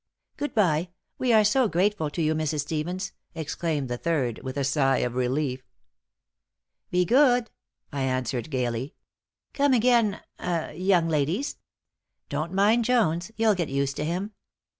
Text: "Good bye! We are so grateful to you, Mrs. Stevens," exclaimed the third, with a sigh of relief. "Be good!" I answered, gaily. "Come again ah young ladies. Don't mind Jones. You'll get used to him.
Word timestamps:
"Good 0.35 0.55
bye! 0.55 0.89
We 1.19 1.31
are 1.31 1.43
so 1.43 1.67
grateful 1.67 2.09
to 2.09 2.23
you, 2.23 2.33
Mrs. 2.33 2.61
Stevens," 2.61 3.11
exclaimed 3.35 3.87
the 3.87 3.99
third, 3.99 4.39
with 4.41 4.57
a 4.57 4.63
sigh 4.63 4.97
of 4.97 5.13
relief. 5.13 5.61
"Be 6.89 7.05
good!" 7.05 7.51
I 7.93 8.01
answered, 8.01 8.49
gaily. 8.49 8.95
"Come 9.53 9.73
again 9.75 10.19
ah 10.39 10.69
young 10.71 11.07
ladies. 11.07 11.57
Don't 12.29 12.51
mind 12.51 12.83
Jones. 12.83 13.31
You'll 13.37 13.53
get 13.53 13.69
used 13.69 13.95
to 13.97 14.03
him. 14.03 14.31